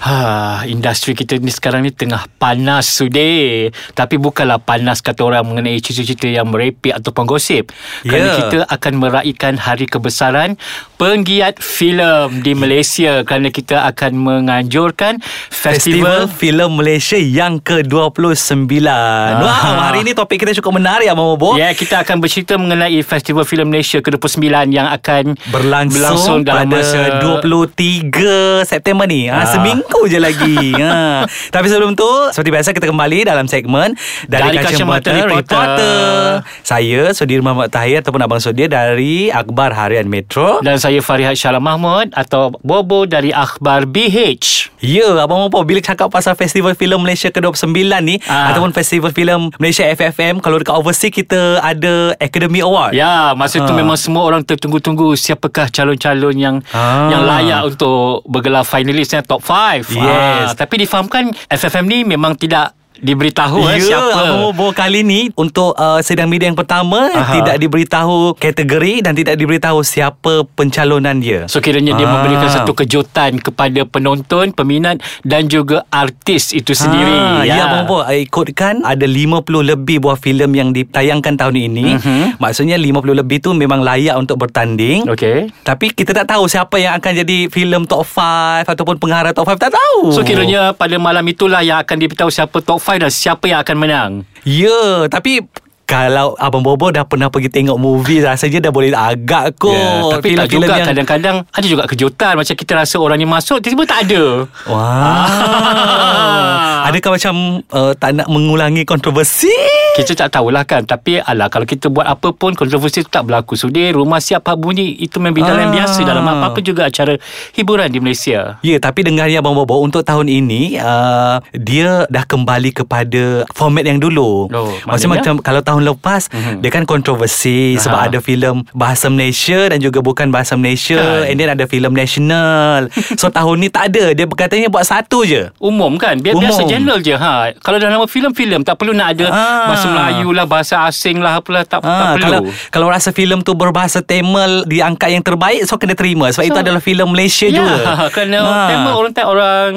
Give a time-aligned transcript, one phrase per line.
[0.00, 0.16] Ha,
[0.64, 3.68] industri kita ni sekarang ni tengah panas sudah.
[3.92, 7.68] Tapi bukanlah panas kata orang mengenai cerita-cerita yang merepek ataupun gosip.
[8.02, 8.36] Kerana Ya.
[8.40, 10.56] kita akan meraihkan hari kebesaran
[10.96, 18.80] penggiat filem di Malaysia kerana kita akan menganjurkan Festival festival Filem Malaysia yang ke-29.
[18.80, 21.54] Wah, hari ini topik kita cukup menarik Abang Bobo.
[21.54, 24.40] Ya, yeah, kita akan bercerita mengenai Festival Filem Malaysia ke-29
[24.70, 29.28] yang akan Berlangsung, berlangsung dalam pada masa 23 September ni.
[29.28, 29.48] Ha, Ah.
[29.50, 30.56] seminggu je lagi.
[30.82, 31.24] ha.
[31.26, 33.94] Tapi sebelum tu, seperti biasa kita kembali dalam segmen
[34.24, 36.42] dari, Dari Kacamata Reporter.
[36.62, 40.60] Saya Sudirman Muhammad Tahir ataupun Abang Sudir dari Akhbar Harian Metro.
[40.60, 44.70] dan saya Farihat Syalam Mahmud atau Bobo dari Akhbar BH.
[44.78, 47.68] Ya, Abang Bobo bila cakap pasal Festival Filem Malaysia ke-29
[48.00, 48.50] ni Ah.
[48.50, 52.92] ataupun Festival Filem Malaysia FFM, kalau dekat overseas kita ada Academy Award.
[52.92, 53.76] Ya, masa tu Ah.
[53.76, 57.08] memang semua orang tertunggu-tunggu siapakah calon-calon yang Ah.
[57.08, 59.79] yang layak untuk bergelar finalistnya top 5.
[59.88, 60.56] Yes.
[60.56, 64.40] tapi difahamkan FFM ni memang tidak diberitahu eh, ya, siapa.
[64.40, 67.32] Bobo kali ni untuk uh, sidang media yang pertama Aha.
[67.32, 71.44] tidak diberitahu kategori dan tidak diberitahu siapa pencalonan dia.
[71.46, 72.12] So kiranya dia Ah.
[72.12, 77.10] memberikan satu kejutan kepada penonton, peminat dan juga artis itu sendiri.
[77.10, 81.86] Ah, ya, Abang Bobo uh, ikutkan ada 50 lebih buah filem yang ditayangkan tahun ini.
[81.96, 82.24] Mhm.
[82.36, 85.06] Maksudnya 50 lebih tu memang layak untuk bertanding.
[85.06, 85.48] Okey.
[85.62, 89.56] Tapi kita tak tahu siapa yang akan jadi filem top 5 ataupun pengarah top 5
[89.56, 90.10] tak tahu.
[90.10, 93.76] So kiranya pada malam itulah yang akan diberitahu siapa top 5 dan siapa yang akan
[93.78, 94.10] menang.
[94.42, 95.44] Ya, tapi
[95.90, 99.74] kalau Abang Bobo dah pernah pergi tengok movie rasanya dah boleh agak kot.
[99.74, 103.58] Ya, tapi tak juga yang- kadang-kadang ada juga kejutan macam kita rasa orang ni masuk
[103.58, 104.22] tiba-tiba tak ada.
[104.70, 106.82] Wah.
[106.82, 107.34] Adakah macam
[107.66, 109.50] uh, tak nak mengulangi kontroversi?
[109.90, 113.52] Kita tak tahulah kan Tapi alah Kalau kita buat apa pun Kontroversi tu tak berlaku
[113.52, 115.74] Sudir Rumah siap hak bunyi Itu memang bidang yang Ah.
[115.82, 117.16] biasa Dalam apa-apa juga acara
[117.52, 122.70] Hiburan di Malaysia Ya, tapi dengarnya Abang Bobo untuk tahun ini uh, dia dah kembali
[122.72, 124.46] kepada format yang dulu.
[124.48, 126.60] Oh, Maksudnya macam kalau tahun lepas Mhm.
[126.60, 127.82] dia kan kontroversi Aha.
[127.82, 131.26] sebab ada filem bahasa Malaysia dan juga bukan bahasa Malaysia Kan.
[131.26, 132.88] and then ada filem national.
[133.20, 134.12] so tahun ni tak ada.
[134.12, 135.48] Dia katanya buat satu je.
[135.56, 136.46] Umum kan Biar Umum.
[136.46, 137.52] biasa general je ha.
[137.56, 139.66] Kalau dah nama filem-filem Tak perlu nak ada Ah.
[139.66, 143.40] Bahasa Melayu lah Bahasa asing lah Apalah Tak, tak Ah, perlu kalau kalau rasa filem
[143.40, 147.44] tu berbahasa Tamil diangkat yang terbaik so kena terima sebab So- itu adalah filem Malaysia
[147.44, 147.74] Ya, juga.
[148.14, 148.68] kerana Ah.
[148.68, 149.70] Tamil orang tak orang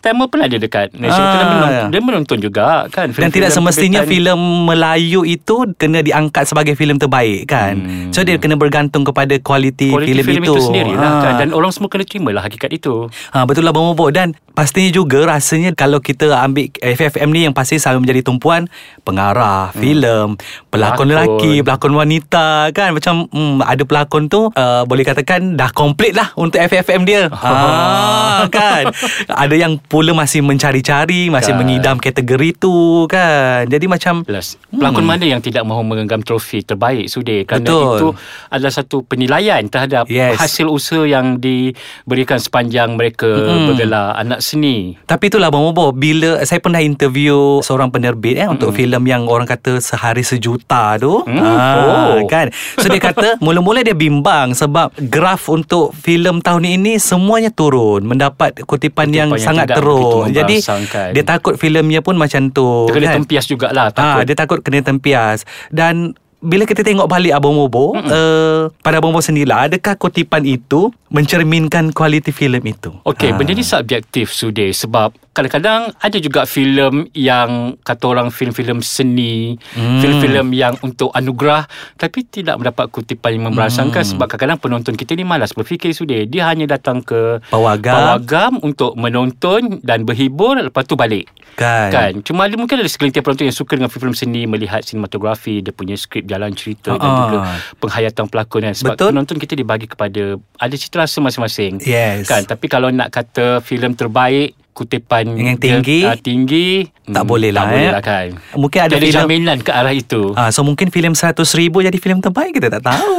[0.00, 1.20] Tamil pun ada dekat Malaysia.
[1.20, 3.08] Menonton, dia menonton juga kan.
[3.10, 5.43] Dan tidak semestinya filem Melayu itu
[5.74, 7.76] kena diangkat sebagai filem terbaik kan.
[7.76, 8.08] Hmm.
[8.10, 10.52] So dia kena bergantung kepada kualiti, kualiti filem filem itu.
[10.52, 11.20] itu, sendirilah Ha.
[11.20, 11.34] kan.
[11.36, 13.06] Dan orang semua kena terima lah hakikat itu.
[13.30, 17.54] Ha, betul lah Bang Bobo Dan pastinya juga rasanya Kalau kita ambil FFM ni Yang
[17.56, 18.70] pasti selalu menjadi tumpuan
[19.02, 19.80] Pengarah, hmm.
[19.80, 20.28] filem
[20.70, 21.06] Pelakon Pelakon.
[21.10, 26.30] lelaki Pelakon wanita Kan macam hmm, Ada pelakon tu uh, Boleh katakan Dah komplit lah
[26.34, 28.94] Untuk FFM dia ha, Kan
[29.26, 31.58] Ada yang pula masih mencari-cari Masih Kan.
[31.58, 32.72] mengidam kategori tu
[33.08, 37.94] Kan Jadi macam Plus, pelakon mana yang tidak mahu mengenggam trofi terbaik sudah kerana Betul.
[37.94, 38.08] itu
[38.48, 40.36] adalah satu penilaian terhadap Yes.
[40.36, 43.66] hasil usaha yang diberikan sepanjang mereka Mm-mm.
[43.68, 44.98] bergelar anak seni.
[45.00, 48.76] Tapi itulah Bang Bobo Bila saya pernah interview Seorang penerbit eh, Untuk Mm.
[48.76, 51.38] filem yang orang kata Sehari sejuta tu Mm.
[51.38, 51.72] Ah,
[52.14, 52.26] Oh.
[52.26, 58.04] kan So dia kata Mula-mula dia bimbang Sebab graf untuk filem tahun ini Semuanya turun
[58.04, 61.08] Mendapat kutipan, yang, yang sangat teruk Jadi memberangsangkan.
[61.12, 63.16] dia takut filmnya pun macam tu Dia kena kan?
[63.18, 64.22] tempias jugalah Ah, takut.
[64.24, 65.23] dia takut kena tempias
[65.72, 66.14] dan
[66.44, 71.88] bila kita tengok balik Abang Bobo uh, Pada Abang Bobo sendirilah Adakah kutipan itu Mencerminkan
[71.96, 72.92] kualiti filem itu?
[73.00, 79.58] Okey, benda ni subjektif sudah sebab kadang-kadang ada juga filem yang kata orang filem-filem seni,
[79.74, 79.98] Hmm.
[79.98, 84.10] filem-filem yang untuk anugerah tapi tidak mendapat kutipan yang memberangsangkan Hmm.
[84.14, 86.22] sebab kadang-kadang penonton kita ni malas berfikir sudah.
[86.24, 87.92] Dia hanya datang ke Pawagam.
[87.92, 91.26] pawagam untuk menonton dan berhibur lepas tu balik.
[91.54, 92.12] Kan, Kan?
[92.22, 95.94] Cuma ada mungkin ada segelintir penonton yang suka dengan filem seni, melihat sinematografi, dia punya
[95.94, 97.18] skrip jalan cerita dan Ah.
[97.20, 97.38] juga
[97.78, 98.74] penghayatan pelakon kan.
[98.74, 99.08] Sebab Betul.
[99.10, 101.78] penonton kita dibagi kepada ada cita rasa masing-masing.
[101.80, 102.26] Yes.
[102.26, 106.68] Kan, tapi kalau nak kata filem terbaik kutipan Yang dia, tinggi, ah, tinggi
[107.04, 107.92] tak hmm, boleh lah, tak boleh eh.
[107.92, 108.26] lah kan.
[108.56, 110.32] Mungkin ada filem- jaminan ke arah itu.
[110.34, 113.16] Ah, so mungkin filem 100 ribu jadi filem terbaik kita tak tahu.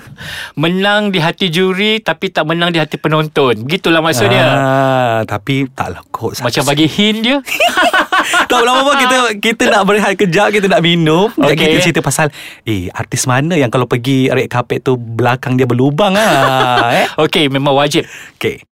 [0.62, 3.66] Menang di hati juri tapi tak menang di hati penonton.
[3.66, 4.46] Begitulah maksud dia.
[4.46, 6.38] Ah, tapi taklah kot.
[6.42, 7.38] Macam bagi hint dia.
[8.50, 11.76] tak lama apa kita kita nak berehat kejap kita nak minum okay.
[11.76, 12.32] Kita cerita pasal
[12.64, 17.52] eh artis mana yang kalau pergi red carpet tu belakang dia berlubang ah eh Okey,
[17.52, 18.08] memang wajib.
[18.40, 18.73] okey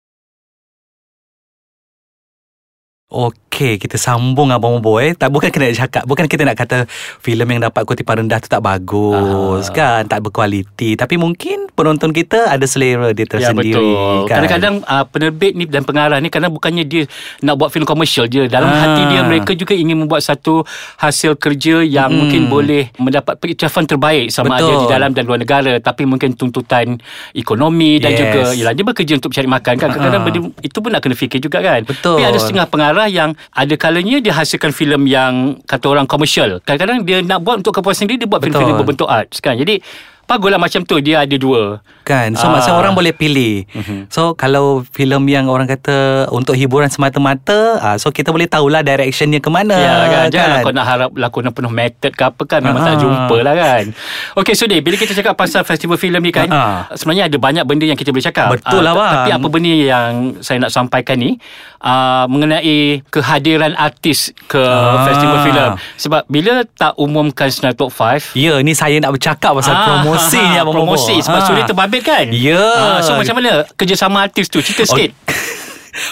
[3.15, 5.15] Okey, kita sambung Abang Bobo eh.
[5.15, 6.83] Tak bukan kita nak cakap, bukan kita nak kata
[7.17, 10.93] filem yang dapat kutipan rendah tu tak bagus kan, tak berkualiti.
[10.93, 14.27] Tapi mungkin penonton kita ada selera dia Ya tersendiri betul.
[14.27, 14.35] kan.
[14.37, 17.07] Kadang-kadang uh, penerbit ni dan pengarah ni kadang bukannya dia
[17.39, 18.45] nak buat filem komersial je.
[18.45, 18.83] Dalam Ah.
[18.83, 20.67] hati dia mereka juga ingin membuat satu
[20.97, 22.19] hasil kerja yang Hmm.
[22.19, 24.79] mungkin boleh mendapat pengiktirafan terbaik sama ada Betul.
[24.81, 26.99] di dalam dan luar negara tapi mungkin tuntutan
[27.31, 28.19] ekonomi dan Yes.
[28.19, 29.87] juga yalah dia bekerja untuk cari makan kan.
[29.89, 30.27] Kadang-kadang Ah.
[30.27, 31.79] benda itu pun nak kena fikir juga kan.
[31.81, 32.19] Betul.
[32.19, 36.61] Tapi ada setengah pengarah yang ada kalanya dia hasilkan filem yang kata orang komersial.
[36.63, 39.55] Kadang-kadang dia nak buat untuk kepuasan diri dia buat filem-filem berbentuk arts kan.
[39.57, 39.79] Jadi
[40.25, 41.79] baguslah macam tu dia ada dua.
[42.03, 42.53] Kan So Ah.
[42.53, 43.97] maksudnya orang boleh pilih Mhm.
[44.07, 49.39] So kalau filem yang orang kata Untuk hiburan semata-mata ah, So kita boleh tahulah Directionnya
[49.39, 52.77] ke mana Ya kan Janganlah kau nak harap Lakonan penuh method ke apa kan Memang
[52.79, 52.87] Ah.
[52.87, 53.83] tak jumpa lah kan
[54.37, 56.85] Okay so Dave Bila kita cakap pasal festival filem ni kan Ah.
[56.93, 59.13] Sebenarnya ada banyak benda Yang kita boleh cakap Betul lah, ta- bang.
[59.15, 61.41] Tapi apa benda yang Saya nak sampaikan ni
[61.81, 65.09] uh, Mengenai Kehadiran artis Ke Ah.
[65.09, 69.73] festival filem Sebab bila tak umumkan Senar Top 5 Ya ni saya nak bercakap Pasal
[69.73, 70.93] promosi ni Abang Bobo.
[70.93, 71.45] Promosi Sebab Ah.
[71.45, 72.57] sudah terbabit kan Ya.
[72.57, 75.11] Ah, So macam mana Kerjasama artis tu Cerita sikit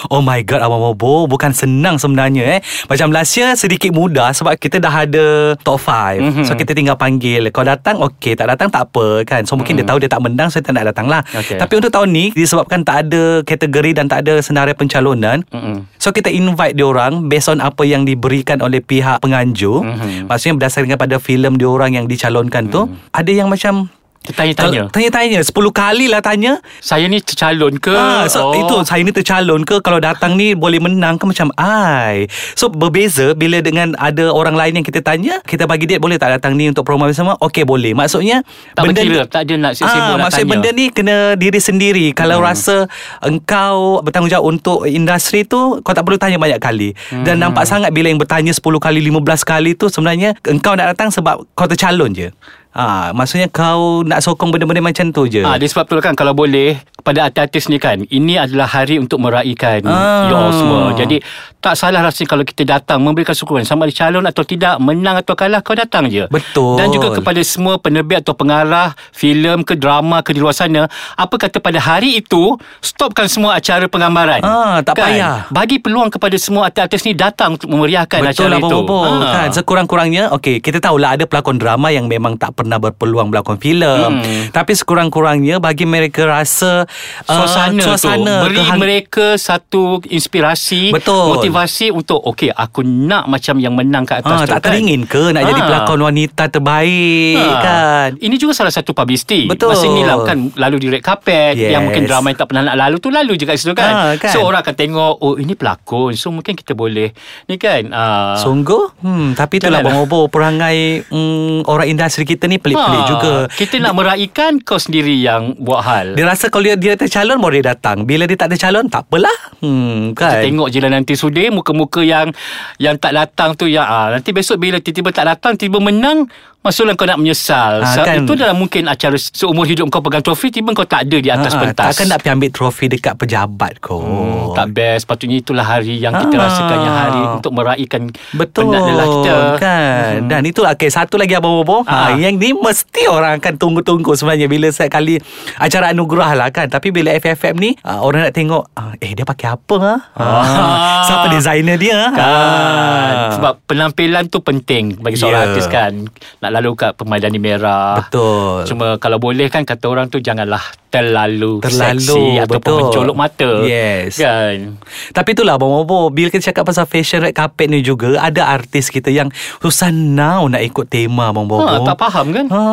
[0.06, 4.56] Oh my god Abang Bobo Bukan senang sebenarnya eh Macam last year Sedikit mudah Sebab
[4.56, 5.26] kita dah ada
[5.58, 6.44] Top 5 Mhm.
[6.44, 9.84] So kita tinggal panggil Kau datang Okay tak datang tak apa kan So mungkin dia
[9.84, 11.36] tahu Dia tak menang So dia tak nak datang lah Mhm.
[11.36, 11.56] Okay.
[11.56, 15.84] Tapi untuk tahun ni Disebabkan tak ada Kategori dan tak ada Senarai pencalonan Mm-mm.
[15.96, 20.26] So kita invite diorang Based on apa yang diberikan Oleh pihak penganjur Mhm.
[20.26, 23.88] Maksudnya berdasarkan pada filem diorang Yang dicalonkan tu Ada yang macam
[24.24, 28.56] Tanya-tanya Tanya-tanya 10 kali lah tanya Saya ni tercalon ke Ah, so oh.
[28.56, 32.26] itu saya ni tercalon ke kalau datang ni boleh menang ke macam ai.
[32.58, 36.32] So berbeza bila dengan ada orang lain yang kita tanya, kita bagi dia boleh tak
[36.32, 37.36] datang ni untuk promo bersama?
[37.40, 37.92] Okey boleh.
[37.96, 38.44] Maksudnya
[38.76, 41.16] Tak benda berkira ni, Tak ada nak sibuk Ah, nak maksud tanya benda ni kena
[41.38, 42.06] diri sendiri.
[42.12, 42.46] Kalau hmm.
[42.46, 42.76] rasa
[43.24, 46.92] engkau bertanggungjawab untuk industri tu, kau tak perlu tanya banyak kali.
[47.12, 47.24] Hmm.
[47.24, 51.08] Dan nampak sangat bila yang bertanya 10 kali, 15 kali tu sebenarnya engkau nak datang
[51.12, 52.28] sebab kau tercalon je.
[52.74, 55.40] Ah, maksudnya kau nak sokong benda-benda macam tu je.
[55.40, 58.96] Ah, dia sebab tu lah kan kalau boleh kepada artis-artis ni kan ini adalah hari
[58.96, 60.26] untuk meraihkan Ah.
[60.26, 60.82] you all semua.
[60.92, 61.22] Jadi
[61.60, 65.32] tak salah rasanya kalau kita datang memberikan sokongan sama ada calon atau tidak, menang atau
[65.32, 66.26] kalah kau datang je.
[66.26, 66.76] Betul.
[66.76, 70.84] Dan juga kepada semua penerbit atau pengarah filem ke drama ke di luar sana,
[71.14, 74.42] apa kata pada hari itu stopkan semua acara penggambaran.
[74.42, 75.46] Ah, tak payah.
[75.48, 78.68] Bagi peluang kepada semua artis-artis ni datang untuk memeriahkan Betul acara lah itu.
[78.74, 79.32] Bobo Ah.
[79.32, 84.16] kan Sekurang-kurangnya Okay kita tahulah Ada pelakon drama Yang memang tak pernah Berpeluang berlakon filem
[84.16, 84.48] Hmm.
[84.48, 86.88] Tapi sekurang-kurangnya Bagi mereka rasa
[87.22, 91.30] suasana, uh, suasana tu beri kehang- mereka satu inspirasi Betul.
[91.30, 95.04] motivasi untuk okey aku nak macam yang menang kat atas Ah, tu tak kan teringin
[95.04, 95.66] ke nak jadi Ah.
[95.66, 97.60] pelakon wanita terbaik Ha.
[97.60, 98.08] kan?
[98.16, 99.70] Ini juga salah satu publicity Betul.
[99.70, 101.70] Masa ni lah kan Lalu di red carpet Yes.
[101.70, 104.02] Yang mungkin drama yang tak pernah nak lalu tu Lalu je kat situ kan, Ha,
[104.16, 104.30] kan?
[104.30, 107.10] So orang akan tengok Oh ini pelakon So mungkin kita boleh
[107.44, 108.96] Ni kan uh, Sungguh?
[108.98, 109.80] Hmm, tapi itulah.
[109.80, 113.34] Bang Bobo perangai mm, orang industri kita ni pelik-pelik ha, juga.
[113.52, 117.60] Kita nak meraihkan Kau sendiri yang buat hal Dia rasa kalau dia, dia tercalon baru
[117.60, 118.08] dia datang.
[118.08, 119.38] Bila dia tak ada calon, tak apalah.
[119.62, 120.42] Hmm, Kita kan?
[120.44, 122.34] tengok je lah nanti sudah Muka-muka yang
[122.76, 126.28] Yang tak datang tu yang ah, Nanti besok bila tiba-tiba tak datang Tiba menang
[126.64, 128.24] Maksudnya kau nak menyesal so, kan.
[128.24, 131.52] Itu dalam mungkin acara Seumur hidup kau pegang trofi Tiba kau tak ada di atas
[131.52, 134.00] Ah, pentas Takkan nak pergi ambil trofi dekat pejabat kau.
[134.00, 136.42] Hmm, tak best Patutnya itulah hari Yang kita Ah.
[136.42, 138.02] rasakan Yang hari Untuk meraihkan
[138.32, 140.26] Betul Penat lelah kita kan hmm.
[140.26, 142.08] Dan itulah okay, Satu lagi Abang Bobo Ah.
[142.08, 145.20] ha, Yang ni mesti orang akan tunggu-tunggu Sebenarnya Bila setiap kali
[145.54, 149.22] Acara anugerah lah kan Tapi bila FFM ni uh, Orang nak tengok uh, Eh dia
[149.22, 149.94] pakai apa ha?
[150.16, 151.04] Ah.
[151.06, 153.36] Siapa designer dia Kan Ah.
[153.36, 155.46] Sebab penampilan tu penting Bagi seorang Ya.
[155.50, 155.92] artis kan
[156.40, 157.98] Nak lalu kat permaidani merah.
[157.98, 158.62] Betul.
[158.70, 160.62] Cuma kalau boleh kan Kata orang tu Janganlah
[160.94, 162.78] terlalu, Terlalu, seksi Ataupun betul.
[162.80, 164.16] mencolok mata Yes.
[164.16, 164.78] Kan
[165.10, 168.88] Tapi itulah Abang Bobo Bila kita cakap pasal fashion red carpet ni juga Ada artis
[168.88, 172.64] kita yang Susah now nak ikut tema Abang Bobo ha, Tak faham kan Ha.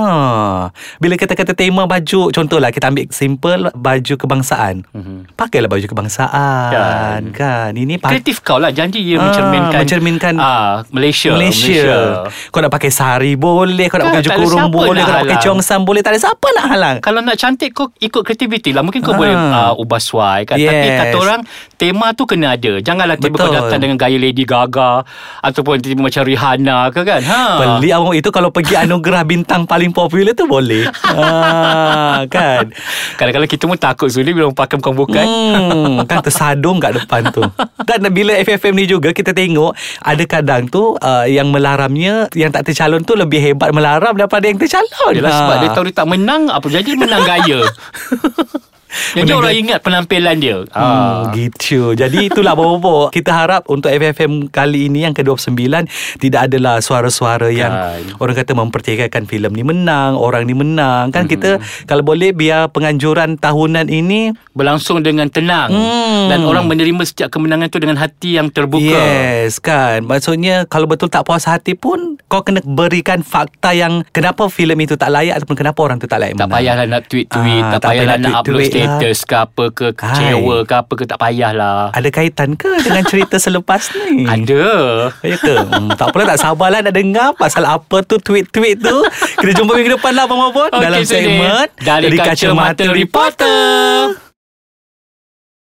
[0.98, 5.34] Bila kita kata tema baju Contohlah kita ambil simple Baju kebangsaan Mhm.
[5.34, 7.22] Pakailah baju kebangsaan Kan.
[7.32, 12.26] Kan, Ini Kreatif kau lah Janji ia Ah, mencerminkan mencerminkan ah, Malaysia, Malaysia.
[12.50, 15.02] Kau nak pakai sari boleh Kau nak Kan, pakai tak baju ada kurung siapa boleh
[15.02, 15.46] Kau nak pakai halang.
[15.48, 19.00] congsan boleh Tak ada siapa nak halang Kalau nak cantik Kau ikut kreativiti lah Mungkin
[19.00, 19.18] kau Ah.
[19.18, 21.00] boleh uh, Ubah suai kan Tapi Yes.
[21.00, 21.42] kata orang
[21.74, 25.08] Tema tu kena ada Janganlah tiba kau datang Dengan gaya Lady Gaga
[25.40, 27.42] Ataupun tiba macam Rihanna ke kan ha.
[27.58, 30.84] Pelik abang itu kalau pergi anugerah bintang paling popular tu boleh.
[30.86, 32.68] ha, kan?
[33.16, 37.40] Kadang-kadang kita pun takut Zuli Bila pakai pembukaan Hmm, kan tersadung kat depan tu.
[37.82, 42.66] Dan bila FFM ni juga kita tengok ada kadang tu uh, yang melaramnya yang tak
[42.66, 45.14] tercalon tu lebih hebat melaram daripada yang tercalon.
[45.14, 45.38] Yelah Ha.
[45.38, 47.60] sebab dia tahu dia tak menang Apa jadi menang gaya
[48.10, 48.71] フフフ。
[49.18, 50.58] Jadi orang ingat penampilan dia.
[50.68, 51.94] Hmm, gitu.
[51.94, 53.08] Jadi itulah Bobo.
[53.10, 55.58] Kita harap untuk FFM kali ini yang ke-29
[56.18, 58.04] tidak adalah suara-suara yang Kan.
[58.20, 61.10] orang kata mempertikaikan filem ni menang, orang ni menang.
[61.10, 65.72] Kan kita kalau boleh biar penganjuran tahunan ini Berlangsung dengan tenang.
[65.72, 66.28] Hmm.
[66.28, 68.84] Dan orang menerima setiap kemenangan tu dengan hati yang terbuka.
[68.84, 74.48] Yes kan Maksudnya Kalau betul tak puas hati pun Kau kena berikan fakta yang Kenapa
[74.48, 76.56] filem itu tak layak Ataupun kenapa orang tu tak layak Tak menang.
[76.58, 78.72] payahlah nak tweet-tweet Ah, Tak, tak payah payahlah nak upload lah.
[78.82, 81.94] Status ke apa ke Kecewa ke apa ke Tak payahlah.
[81.94, 84.26] Ada kaitan ke Dengan cerita selepas ni?
[84.26, 84.66] Ada.
[85.22, 85.56] Ya ke?
[85.62, 88.98] Hmm, tak apalah tak sabarlah nak dengar pasal apa tu tweet-tweet tu.
[89.38, 94.31] Kita jumpa minggu depan lah Abang Mabon Okey, dalam segmen Dari Kacamata Reporter.